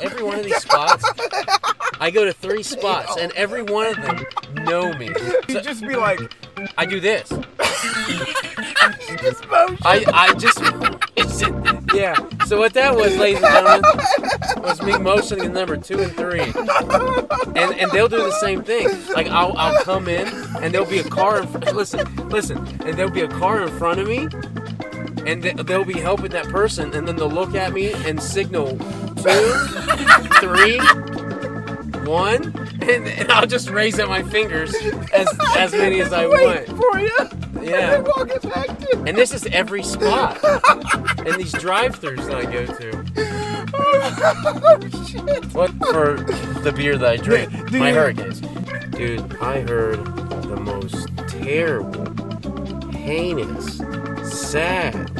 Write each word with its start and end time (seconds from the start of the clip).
every 0.00 0.22
one 0.22 0.38
of 0.38 0.44
these 0.44 0.56
spots, 0.62 1.04
I 2.00 2.10
go 2.10 2.24
to 2.24 2.32
three 2.32 2.62
spots, 2.62 3.16
and 3.16 3.32
every 3.32 3.62
one 3.62 3.86
of 3.86 3.96
them 3.96 4.24
know 4.64 4.92
me. 4.94 5.08
You 5.48 5.54
So 5.56 5.60
just 5.60 5.82
be 5.86 5.94
like, 5.96 6.20
I 6.78 6.86
do 6.86 7.00
this. 7.00 7.28
this 9.20 9.40
motion. 9.48 9.78
I 9.84 10.04
I 10.12 10.34
just 10.34 10.58
it's 11.16 11.42
yeah. 11.94 12.14
So 12.46 12.58
what 12.58 12.74
that 12.74 12.94
was, 12.96 13.16
ladies 13.16 13.42
and 13.42 13.52
gentlemen, 13.52 14.62
was 14.62 14.82
me 14.82 14.98
motioning 14.98 15.52
the 15.52 15.60
number 15.60 15.76
two 15.76 15.98
and 16.00 16.12
three, 16.12 16.40
and 17.60 17.74
and 17.78 17.90
they'll 17.92 18.08
do 18.08 18.18
the 18.18 18.36
same 18.40 18.62
thing. 18.62 18.88
Like 19.14 19.28
I'll 19.28 19.56
I'll 19.56 19.82
come 19.84 20.08
in, 20.08 20.26
and 20.62 20.72
there'll 20.74 20.86
be 20.88 20.98
a 20.98 21.04
car. 21.08 21.40
In 21.42 21.46
fr- 21.48 21.58
listen, 21.72 22.28
listen, 22.28 22.58
and 22.84 22.96
there'll 22.98 23.12
be 23.12 23.22
a 23.22 23.28
car 23.28 23.62
in 23.62 23.68
front 23.78 24.00
of 24.00 24.08
me, 24.08 24.28
and 25.26 25.42
they- 25.42 25.52
they'll 25.62 25.84
be 25.84 26.00
helping 26.00 26.30
that 26.30 26.46
person, 26.48 26.92
and 26.94 27.06
then 27.06 27.16
they'll 27.16 27.28
look 27.30 27.54
at 27.54 27.72
me 27.72 27.92
and 27.92 28.20
signal 28.22 28.76
two, 29.24 29.54
three, 30.40 30.78
one, 32.06 32.44
and, 32.82 33.08
and 33.08 33.32
I'll 33.32 33.46
just 33.46 33.70
raise 33.70 33.98
up 33.98 34.08
my 34.08 34.22
fingers 34.22 34.74
as 35.12 35.28
as 35.56 35.72
many 35.72 36.00
as 36.00 36.12
I 36.12 36.26
Wait 36.26 36.68
want. 36.68 36.80
for 36.80 36.98
you. 37.00 37.18
Yeah. 37.62 37.94
And 37.94 38.06
walk 38.06 38.30
it 38.30 38.42
back 38.42 38.78
to. 38.78 39.04
And 39.06 39.16
this 39.16 39.32
is 39.32 39.46
every 39.46 39.82
spot. 39.82 40.38
and 41.26 41.34
these 41.40 41.52
drive-throughs 41.52 42.26
that 42.26 42.36
I 42.36 42.44
go 42.44 42.66
to. 42.66 43.04
Oh 43.76 45.06
shit. 45.06 45.44
What 45.54 45.70
for 45.88 46.14
the 46.62 46.72
beer 46.72 46.98
that 46.98 47.10
I 47.10 47.16
drink? 47.16 47.70
Do 47.70 47.78
my 47.78 47.92
hurricanes. 47.92 48.40
Dude, 48.90 49.36
I 49.40 49.60
heard 49.62 50.04
the 50.44 50.56
most 50.56 51.08
terrible, 51.28 52.90
heinous, 52.92 53.78
sad, 54.30 55.10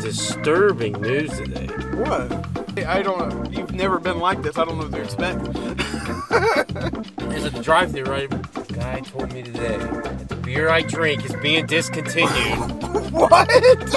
disturbing 0.00 1.00
news 1.00 1.30
today. 1.38 1.66
What? 1.96 2.41
I 2.78 3.02
don't 3.02 3.28
know. 3.28 3.50
You've 3.50 3.72
never 3.72 3.98
been 3.98 4.18
like 4.18 4.42
this. 4.42 4.56
I 4.56 4.64
don't 4.64 4.78
know 4.78 4.84
what 4.84 4.92
to 4.92 5.02
expect. 5.02 5.44
There's 7.16 7.44
a 7.44 7.62
drive-through 7.62 8.04
right. 8.04 8.30
Guy 8.68 9.00
told 9.00 9.32
me 9.32 9.42
today 9.42 9.76
that 9.76 10.28
the 10.28 10.36
beer 10.36 10.70
I 10.70 10.80
drink 10.82 11.24
is 11.24 11.34
being 11.36 11.66
discontinued. 11.66 12.30
what? 13.12 13.48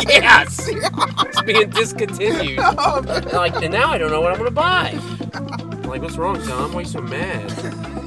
yes, 0.07 0.67
it's 0.69 1.41
being 1.43 1.69
discontinued. 1.69 2.59
Oh, 2.77 3.01
like, 3.33 3.55
and 3.63 3.71
now 3.71 3.89
I 3.89 3.97
don't 3.97 4.11
know 4.11 4.21
what 4.21 4.31
I'm 4.33 4.37
gonna 4.37 4.51
buy. 4.51 4.99
I'm 5.33 5.83
like, 5.83 6.01
what's 6.01 6.17
wrong, 6.17 6.41
Tom? 6.43 6.73
Why 6.73 6.79
are 6.79 6.81
you 6.81 6.87
so 6.87 7.01
mad? 7.01 7.49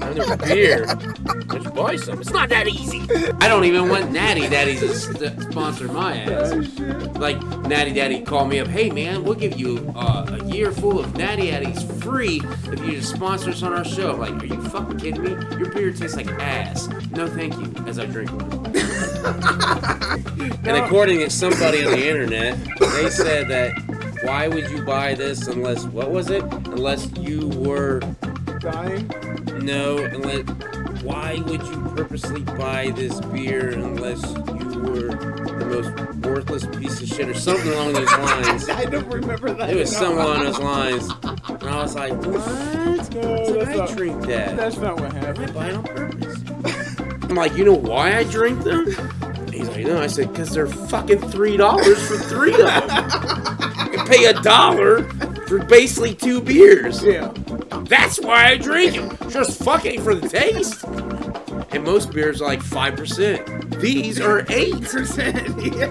I 0.08 0.14
have 0.14 0.28
no 0.28 0.36
beer. 0.46 0.86
Let's 1.48 1.70
buy 1.70 1.96
some. 1.96 2.20
It's 2.20 2.30
not 2.30 2.48
that 2.48 2.66
easy. 2.66 3.00
I 3.40 3.48
don't 3.48 3.64
even 3.64 3.88
want 3.88 4.10
Natty 4.10 4.48
Daddy 4.48 4.76
to 4.78 4.94
st- 4.94 5.42
sponsor 5.52 5.88
my 5.88 6.16
ass. 6.22 6.52
Like, 7.18 7.40
Natty 7.66 7.92
Daddy 7.92 8.22
called 8.22 8.48
me 8.48 8.60
up. 8.60 8.68
Hey, 8.68 8.90
man, 8.90 9.22
we'll 9.24 9.34
give 9.34 9.58
you 9.58 9.92
uh, 9.94 10.38
a 10.40 10.44
year 10.46 10.72
full 10.72 10.98
of 10.98 11.14
Natty 11.16 11.50
Daddies 11.50 11.82
free 12.02 12.40
if 12.72 12.80
you 12.80 12.92
just 12.92 13.14
sponsor 13.14 13.50
us 13.50 13.62
on 13.62 13.72
our 13.72 13.84
show. 13.84 14.12
I'm 14.12 14.18
like, 14.18 14.42
are 14.42 14.46
you 14.46 14.62
fucking 14.68 14.98
kidding 14.98 15.22
me? 15.22 15.30
Your 15.58 15.72
beer 15.72 15.92
tastes 15.92 16.16
like 16.16 16.28
ass. 16.40 16.88
No, 17.10 17.26
thank 17.28 17.54
you. 17.58 17.84
As 17.86 17.98
I 17.98 18.06
drink 18.06 18.30
one. 18.32 18.74
And 20.68 20.76
according 20.76 21.18
to 21.20 21.30
somebody 21.30 21.84
on 21.84 21.92
the 21.92 22.08
internet, 22.08 22.58
they 22.78 23.10
said 23.10 23.48
that 23.48 23.72
why 24.22 24.48
would 24.48 24.68
you 24.70 24.82
buy 24.82 25.14
this 25.14 25.46
unless 25.46 25.84
what 25.86 26.10
was 26.10 26.30
it? 26.30 26.42
Unless 26.42 27.16
you 27.18 27.48
were 27.48 28.00
Dying? 28.60 29.08
no, 29.64 29.98
unless 29.98 30.44
why 31.02 31.40
would 31.46 31.62
you 31.62 31.92
purposely 31.96 32.42
buy 32.42 32.90
this 32.96 33.20
beer 33.20 33.70
unless 33.70 34.22
you 34.22 34.80
were 34.80 35.14
the 35.14 35.66
most 35.66 36.16
worthless 36.26 36.66
piece 36.76 37.00
of 37.00 37.08
shit 37.08 37.28
or 37.28 37.34
something 37.34 37.70
along 37.72 37.92
those 37.92 38.10
lines? 38.18 38.68
I 38.68 38.84
don't 38.84 39.06
remember 39.08 39.52
that. 39.54 39.70
It 39.70 39.76
was 39.76 39.92
No. 39.92 39.98
something 39.98 40.18
along 40.24 40.44
those 40.44 40.58
lines. 40.58 41.08
And 41.48 41.62
I 41.70 41.82
was 41.82 41.94
like, 41.94 42.12
what? 42.12 43.14
No, 43.14 43.46
Did 43.46 43.60
that's 43.60 43.68
I 43.70 43.74
not, 43.76 43.96
drink 43.96 44.26
that? 44.26 44.56
that's 44.56 44.76
not 44.78 45.00
what 45.00 45.12
happened. 45.12 45.50
I 45.50 45.52
buy 45.52 45.68
it 45.70 45.74
on 45.76 45.82
purpose. 45.84 47.24
I'm 47.30 47.34
like, 47.36 47.56
you 47.56 47.64
know 47.64 47.74
why 47.74 48.16
I 48.16 48.24
drink 48.24 48.62
them? 48.64 48.86
He's 49.52 49.68
like, 49.68 49.86
no. 49.86 50.00
I 50.00 50.06
said, 50.06 50.32
because 50.32 50.50
they're 50.50 50.66
fucking 50.66 51.20
three 51.30 51.56
dollars 51.56 52.06
for 52.08 52.16
three 52.16 52.52
of 52.52 52.58
them. 52.58 53.92
You 53.92 54.04
pay 54.04 54.24
a 54.26 54.34
dollar 54.42 55.04
for 55.46 55.58
basically 55.64 56.14
two 56.14 56.40
beers. 56.40 57.02
Yeah. 57.02 57.32
That's 57.88 58.20
why 58.20 58.46
I 58.48 58.56
drink 58.58 58.94
them. 58.94 59.16
Just 59.30 59.62
fucking 59.62 60.02
for 60.02 60.14
the 60.14 60.28
taste. 60.28 60.84
And 61.70 61.84
most 61.84 62.12
beers 62.12 62.40
are 62.40 62.46
like 62.46 62.62
five 62.62 62.96
percent. 62.96 63.70
These 63.80 64.20
are 64.20 64.44
eight. 64.50 64.80
Percent. 64.82 65.48
Yeah. 65.78 65.90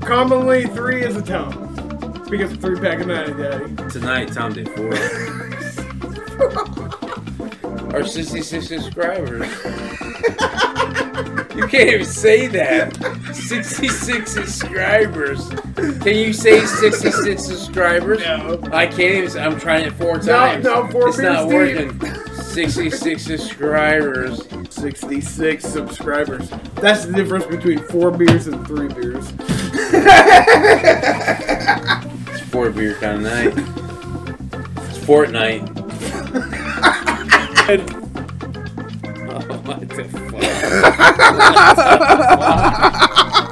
Commonly, 0.00 0.66
three 0.66 1.02
is 1.02 1.16
a 1.16 1.22
tone. 1.22 1.66
Because 2.30 2.52
of 2.52 2.60
three 2.60 2.78
pack 2.78 3.00
of 3.00 3.06
Natty 3.08 3.32
Daddy. 3.34 3.74
Tonight, 3.90 4.32
Tom 4.32 4.52
did 4.52 4.68
four. 4.70 4.94
Our 7.94 8.04
66 8.04 8.68
subscribers. 8.68 9.48
You 11.56 11.66
can't 11.66 11.88
even 11.88 12.06
say 12.06 12.46
that. 12.46 12.96
66 13.48 14.30
subscribers. 14.30 15.48
Can 16.02 16.14
you 16.18 16.34
say 16.34 16.66
66 16.66 17.42
subscribers? 17.42 18.20
No. 18.20 18.60
I 18.72 18.86
can't 18.86 19.00
even. 19.14 19.30
say- 19.30 19.40
I'm 19.40 19.58
trying 19.58 19.86
it 19.86 19.94
four 19.94 20.18
times. 20.18 20.62
no, 20.64 20.82
no, 20.84 20.88
four 20.88 21.08
It's 21.08 21.16
not 21.18 21.48
deep. 21.48 21.54
working. 21.54 21.98
66 22.42 23.22
subscribers. 23.22 24.42
66 24.68 25.64
subscribers. 25.64 26.50
That's 26.74 27.06
the 27.06 27.14
difference 27.14 27.46
between 27.46 27.78
four 27.84 28.10
beers 28.10 28.48
and 28.48 28.66
three 28.66 28.88
beers. 28.88 29.32
It's 32.28 32.40
four 32.50 32.68
beer 32.70 32.94
kind 32.96 33.26
of 33.26 33.32
night. 33.32 33.54
It's 34.90 34.98
fortnight. 35.06 35.62
Oh, 39.30 39.40
what 39.64 39.80
the 39.88 40.04
fuck? 40.04 40.32
What 40.32 40.40
the 41.60 42.24
fuck? 42.38 42.78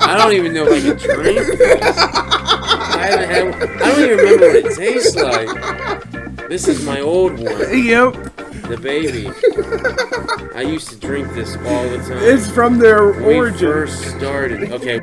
I 0.09 0.16
don't 0.29 0.37
even 0.39 0.55
know 0.55 0.67
if 0.67 0.73
I 0.73 0.81
can 0.81 1.17
drink 1.17 1.59
this. 1.59 1.99
I, 1.99 3.07
haven't 3.11 3.29
had, 3.31 3.83
I 3.83 3.91
don't 3.91 4.01
even 4.05 4.19
remember 4.19 4.47
what 4.49 4.57
it 4.57 4.77
tastes 4.77 5.17
like. 5.17 6.49
This 6.49 6.69
is 6.69 6.85
my 6.85 7.01
old 7.01 7.33
one, 7.39 7.45
Yep. 7.87 8.15
the 8.69 8.79
baby. 8.81 9.29
I 10.55 10.63
used 10.63 10.89
to 10.91 10.97
drink 10.97 11.33
this 11.35 11.57
all 11.57 11.89
the 11.89 11.99
time. 11.99 12.19
It's 12.23 12.51
from 12.51 12.79
their 12.79 13.13
when 13.13 13.25
we 13.27 13.35
origin. 13.37 13.59
first 13.73 14.03
started. 14.17 14.73
Okay. 14.73 15.01